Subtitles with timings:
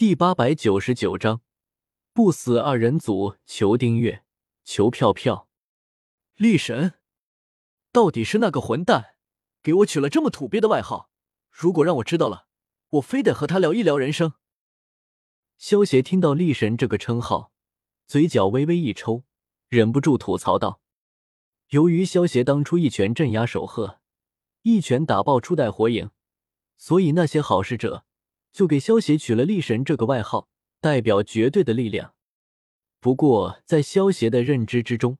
[0.00, 1.42] 第八百九十九章，
[2.14, 3.36] 不死二人组。
[3.44, 4.24] 求订阅，
[4.64, 5.46] 求票票。
[6.36, 6.94] 力神，
[7.92, 9.16] 到底是那个混蛋
[9.62, 11.10] 给我取了这么土鳖的外号？
[11.50, 12.46] 如果让我知道了，
[12.92, 14.32] 我非得和他聊一聊人生。
[15.58, 17.52] 萧协听到“力神”这个称号，
[18.06, 19.24] 嘴角微微一抽，
[19.68, 20.80] 忍不住吐槽道
[21.76, 24.00] ：“由于萧协当初一拳镇压守鹤，
[24.62, 26.10] 一拳打爆初代火影，
[26.78, 28.06] 所以那些好事者。”
[28.52, 30.48] 就给萧协取了“力神”这个外号，
[30.80, 32.14] 代表绝对的力量。
[32.98, 35.18] 不过，在萧协的认知之中，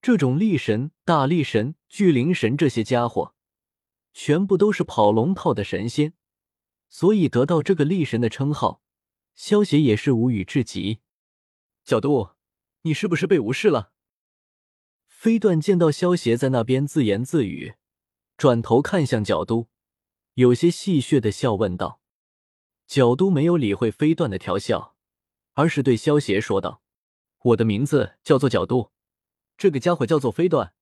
[0.00, 3.34] 这种力神、大力神、巨灵神这些家伙，
[4.12, 6.14] 全部都是跑龙套的神仙，
[6.88, 8.82] 所以得到这个力神的称号，
[9.34, 11.00] 萧协也是无语至极。
[11.84, 12.30] 角度，
[12.82, 13.92] 你是不是被无视了？
[15.06, 17.74] 飞段见到萧协在那边自言自语，
[18.36, 19.68] 转头看向角都，
[20.34, 22.01] 有些戏谑的笑问道。
[22.92, 24.94] 角都没有理会飞段的调笑，
[25.54, 26.82] 而是对萧协说道
[27.40, 28.92] ：“我的名字叫做角都，
[29.56, 30.74] 这个家伙叫做飞段。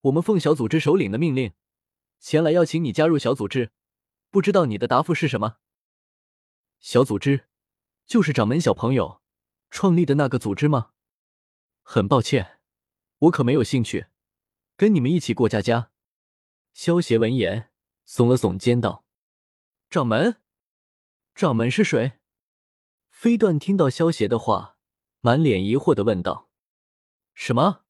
[0.00, 1.52] 我们奉小组织首领的命令，
[2.18, 3.70] 前来邀请你加入小组织。
[4.28, 5.58] 不知道你的答复是什么？”
[6.82, 7.44] 小组织
[8.06, 9.22] 就是掌门小朋友
[9.70, 10.90] 创立的那个组织吗？
[11.82, 12.58] 很抱歉，
[13.18, 14.06] 我可没有兴趣
[14.76, 15.92] 跟你们一起过家家。
[16.72, 17.70] 萧协闻言
[18.04, 19.04] 耸了耸肩道
[19.88, 20.38] ：“掌门。”
[21.34, 22.20] 掌门是谁？
[23.08, 24.76] 飞段听到萧协的话，
[25.20, 26.50] 满脸疑惑的问道
[27.34, 27.84] ：“什么？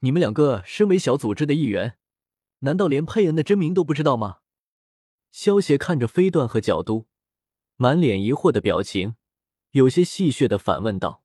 [0.00, 1.98] 你们两个身为小组织的一员，
[2.60, 4.38] 难道连佩恩的真名都不知道吗？”
[5.30, 7.06] 萧协看着飞段和角都，
[7.76, 9.16] 满脸疑惑的表情，
[9.72, 11.22] 有些戏谑的反问道：“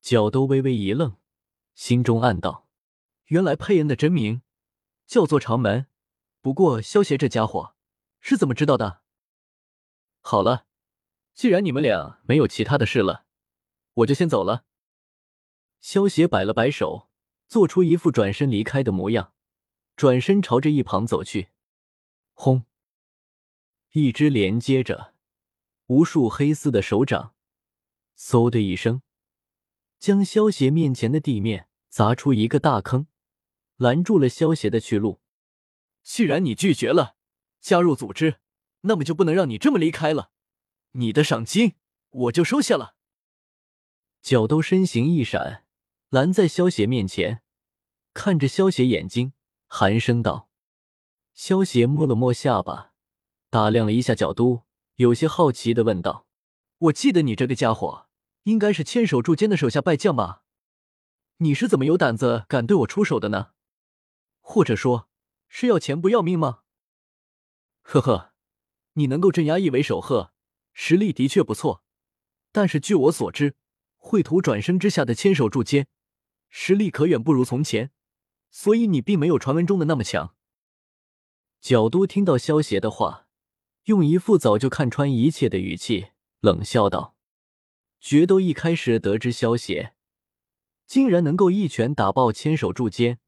[0.00, 1.16] 角都微微一愣，
[1.74, 2.68] 心中暗道：
[3.26, 4.42] 原来佩恩的真名
[5.06, 5.88] 叫做长门。
[6.40, 7.74] 不过萧协这家伙
[8.20, 9.02] 是怎么知道的？”
[10.28, 10.66] 好了，
[11.34, 13.26] 既然你们俩没有其他的事了，
[13.94, 14.64] 我就先走了。
[15.80, 17.08] 萧协摆了摆手，
[17.46, 19.32] 做出一副转身离开的模样，
[19.94, 21.50] 转身朝着一旁走去。
[22.32, 22.64] 轰！
[23.92, 25.14] 一只连接着
[25.86, 27.36] 无数黑丝的手掌，
[28.18, 29.02] 嗖的一声，
[30.00, 33.06] 将萧协面前的地面砸出一个大坑，
[33.76, 35.20] 拦住了萧协的去路。
[36.02, 37.14] 既然你拒绝了
[37.60, 38.40] 加入组织。
[38.82, 40.30] 那么就不能让你这么离开了，
[40.92, 41.74] 你的赏金
[42.10, 42.94] 我就收下了。
[44.22, 45.64] 角都身形一闪，
[46.08, 47.42] 拦在萧邪面前，
[48.14, 49.32] 看着萧邪眼睛，
[49.66, 50.48] 寒声道
[51.34, 52.92] ：“萧邪摸了摸下巴，
[53.50, 54.64] 打量了一下角都，
[54.96, 56.26] 有些好奇的问道
[56.78, 58.08] ：‘我记得你这个家伙
[58.44, 60.42] 应该是千手柱间的手下败将吧？
[61.38, 63.52] 你是怎么有胆子敢对我出手的呢？
[64.40, 65.08] 或者说，
[65.48, 66.60] 是要钱不要命吗？’
[67.82, 68.32] 呵呵。”
[68.98, 70.32] 你能够镇压一尾守鹤，
[70.72, 71.82] 实力的确不错。
[72.50, 73.54] 但是据我所知，
[73.98, 75.86] 秽土转生之下的千手柱间
[76.48, 77.90] 实力可远不如从前，
[78.50, 80.34] 所以你并没有传闻中的那么强。
[81.60, 83.26] 角都听到萧邪的话，
[83.84, 86.08] 用一副早就看穿一切的语气
[86.40, 87.16] 冷笑道
[88.00, 89.94] ：“决斗一开始得知萧邪
[90.86, 93.18] 竟然能够一拳打爆千手柱间，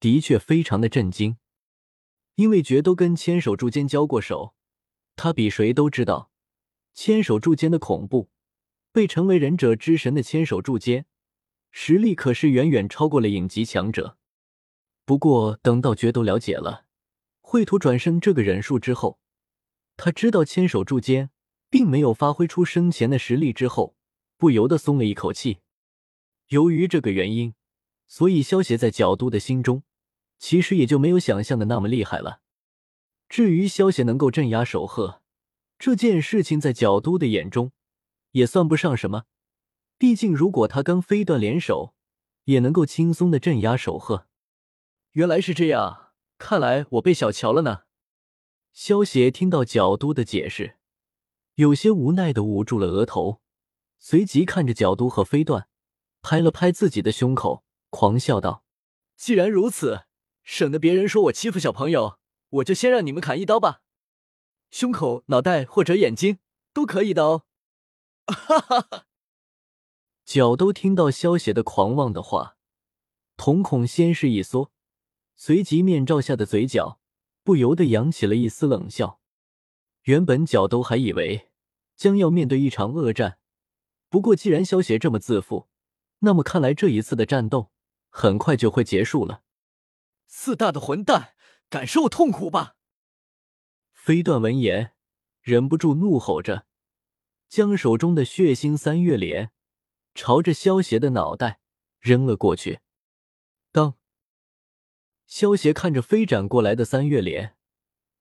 [0.00, 1.36] 的确非常的震惊，
[2.34, 4.56] 因为决斗跟千手柱间交过手。”
[5.16, 6.30] 他比谁都知道
[6.92, 8.30] 千手柱间的恐怖，
[8.92, 11.06] 被称为忍者之神的千手柱间，
[11.70, 14.16] 实力可是远远超过了影级强者。
[15.04, 16.86] 不过等到决斗了解了
[17.42, 19.18] 秽土转生这个忍术之后，
[19.96, 21.30] 他知道千手柱间
[21.68, 23.96] 并没有发挥出生前的实力之后，
[24.36, 25.58] 不由得松了一口气。
[26.48, 27.54] 由于这个原因，
[28.06, 29.82] 所以萧协在角都的心中，
[30.38, 32.42] 其实也就没有想象的那么厉害了。
[33.34, 35.20] 至于萧协能够镇压守鹤
[35.76, 37.72] 这件事情，在角都的眼中
[38.30, 39.24] 也算不上什么。
[39.98, 41.96] 毕竟，如果他跟飞段联手，
[42.44, 44.28] 也能够轻松的镇压守鹤。
[45.14, 47.80] 原来是这样，看来我被小瞧了呢。
[48.72, 50.76] 萧协听到角都的解释，
[51.56, 53.40] 有些无奈的捂住了额头，
[53.98, 55.66] 随即看着角都和飞段，
[56.22, 58.62] 拍了拍自己的胸口，狂笑道
[59.18, 60.02] ：“既然如此，
[60.44, 62.20] 省得别人说我欺负小朋友。”
[62.54, 63.82] 我就先让你们砍一刀吧，
[64.70, 66.38] 胸口、脑袋或者眼睛
[66.72, 67.42] 都可以的哦。
[68.26, 69.06] 哈哈哈！
[70.24, 72.56] 角都听到萧邪的狂妄的话，
[73.36, 74.70] 瞳孔先是一缩，
[75.34, 77.00] 随即面罩下的嘴角
[77.42, 79.20] 不由得扬起了一丝冷笑。
[80.04, 81.50] 原本角都还以为
[81.96, 83.38] 将要面对一场恶战，
[84.08, 85.68] 不过既然萧邪这么自负，
[86.20, 87.72] 那么看来这一次的战斗
[88.10, 89.42] 很快就会结束了。
[90.26, 91.33] 四大的混蛋！
[91.74, 92.76] 感受痛苦吧！
[93.92, 94.92] 飞段闻言，
[95.42, 96.68] 忍不住怒吼着，
[97.48, 99.50] 将手中的血腥三月莲
[100.14, 101.58] 朝着萧邪的脑袋
[101.98, 102.78] 扔了过去。
[103.72, 103.98] 当，
[105.26, 107.56] 萧邪看着飞斩过来的三月莲，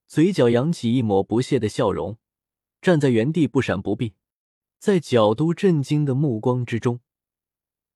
[0.08, 2.18] 嘴角扬起一抹不屑的笑容，
[2.82, 4.16] 站在原地不闪不避。
[4.80, 7.02] 在角都震惊的目光之中，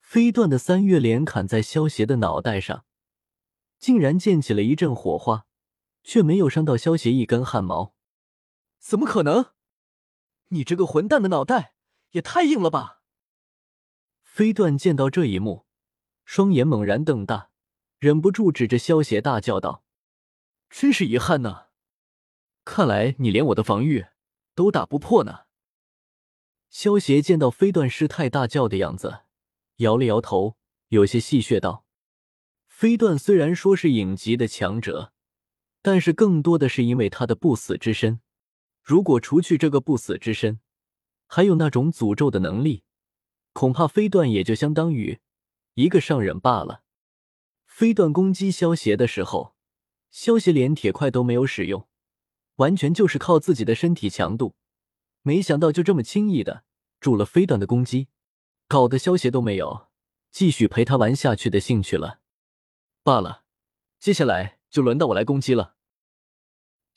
[0.02, 2.86] 飞段的三月莲砍在萧邪的脑袋上，
[3.80, 5.47] 竟然溅起了一阵火花，
[6.08, 7.94] 却没有伤到萧邪一根汗毛。
[8.80, 9.48] 怎么可能？
[10.48, 11.74] 你这个混蛋的脑袋
[12.12, 13.02] 也太硬了吧！
[14.22, 15.66] 飞段见到这一幕，
[16.24, 17.50] 双眼猛然瞪大，
[18.00, 19.84] 忍不住指着萧邪大叫道
[20.72, 21.66] ：“真是遗憾呐！
[22.64, 24.06] 看来你连我的防御
[24.56, 25.42] 都打不破呢。”
[26.72, 29.24] 萧邪见到飞段失态大叫的样子，
[29.78, 30.56] 摇了摇头，
[30.88, 31.86] 有些戏谑道
[32.66, 35.12] ：“飞段虽然说是影级的强者，
[35.88, 38.20] 但是更多的是因为他的不死之身。”
[38.84, 40.60] 如果除去这个不死之身，
[41.28, 42.84] 还有那种诅咒的能力，
[43.54, 45.22] 恐怕飞段也就相当于
[45.76, 46.84] 一个上忍罢了。
[47.66, 49.56] 飞段攻击萧邪的时候，
[50.10, 51.88] 萧邪连铁块都没有使用，
[52.58, 54.56] 完全就是靠自己的身体强度。
[55.22, 56.66] 没想到就这么轻易的
[57.00, 58.10] 助了飞段的攻击，
[58.68, 59.88] 搞得萧邪都没有
[60.32, 62.20] 继续陪他玩下去的兴趣了。
[63.04, 63.46] 罢了，
[63.98, 65.76] 接下来就轮到我来攻击了。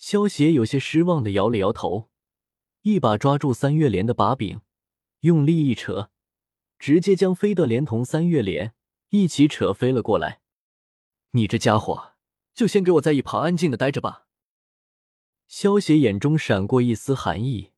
[0.00, 2.08] 萧邪有些失望的摇了摇头，
[2.80, 4.62] 一把抓住三月莲的把柄，
[5.20, 6.10] 用力一扯，
[6.78, 8.72] 直接将飞段连同三月莲
[9.10, 10.40] 一起扯飞了过来。
[11.32, 12.14] 你这家伙，
[12.54, 14.26] 就先给我在一旁安静的待着吧。
[15.46, 17.72] 萧邪眼中闪过一丝寒意，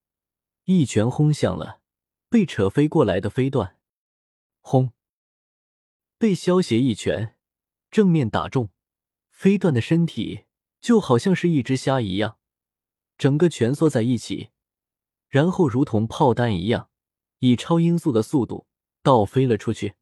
[0.66, 1.80] 一拳轰向了
[2.28, 3.78] 被扯飞过来的飞段。
[4.60, 4.92] 轰！
[6.18, 7.36] 被萧邪一拳
[7.90, 8.70] 正面打中，
[9.28, 10.44] 飞段的身体。
[10.82, 12.38] 就好像是一只虾一样，
[13.16, 14.50] 整个蜷缩在一起，
[15.28, 16.90] 然后如同炮弹一样，
[17.38, 18.66] 以超音速的速度
[19.00, 19.94] 倒飞了出去。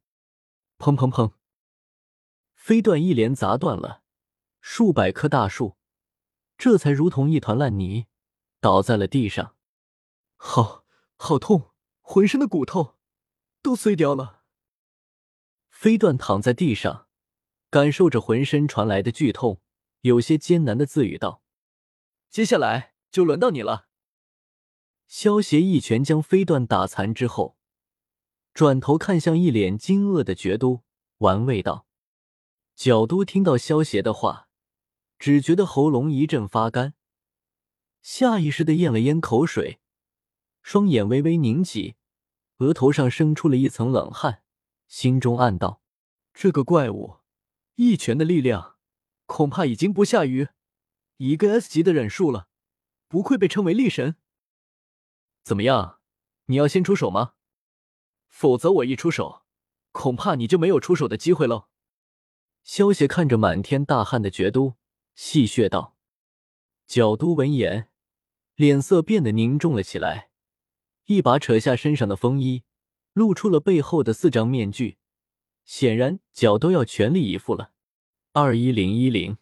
[0.79, 1.33] 砰砰砰！
[2.55, 4.01] 飞段一连砸断了
[4.59, 5.77] 数百棵大树，
[6.57, 8.07] 这才如同一团烂泥
[8.59, 9.55] 倒在了地上。
[10.35, 10.83] 好，
[11.15, 12.97] 好痛，浑身的骨头
[13.61, 14.41] 都碎掉了。
[15.69, 17.07] 飞段躺在地上，
[17.69, 19.61] 感受着浑身传来的剧痛。
[20.01, 21.43] 有些艰难的自语道
[22.29, 23.87] ：“接下来就轮到你了。”
[25.07, 27.57] 萧邪一拳将飞段打残之后，
[28.53, 30.83] 转头看向一脸惊愕的角都，
[31.17, 31.85] 玩味道
[32.75, 34.47] ：“角都听到萧邪的话，
[35.19, 36.95] 只觉得喉咙一阵发干，
[38.01, 39.79] 下意识的咽了咽口水，
[40.63, 41.95] 双眼微微凝起，
[42.57, 44.41] 额头上生出了一层冷汗，
[44.87, 45.83] 心中暗道：
[46.33, 47.17] 这个怪物
[47.75, 48.70] 一拳的力量。”
[49.31, 50.49] 恐怕已经不下于
[51.15, 52.49] 一个 S 级的忍术了，
[53.07, 54.17] 不愧被称为力神。
[55.41, 56.01] 怎么样，
[56.47, 57.35] 你要先出手吗？
[58.27, 59.43] 否则我一出手，
[59.93, 61.69] 恐怕你就没有出手的机会喽。
[62.65, 64.75] 萧邪看着满天大汗的觉都，
[65.15, 65.95] 戏谑道。
[66.85, 67.87] 角都闻言，
[68.55, 70.29] 脸色变得凝重了起来，
[71.05, 72.65] 一把扯下身上的风衣，
[73.13, 74.97] 露出了背后的四张面具，
[75.63, 77.71] 显然角都要全力以赴了。
[78.33, 79.40] 二一零一零。